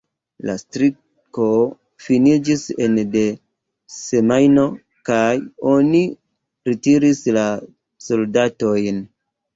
La 0.49 0.53
striko 0.59 1.49
finiĝis 2.05 2.63
ene 2.85 3.03
de 3.15 3.23
semajno 3.97 4.63
kaj 5.11 5.29
oni 5.75 6.03
retiris 6.71 7.23
la 7.39 7.45
soldatojn. 8.09 9.03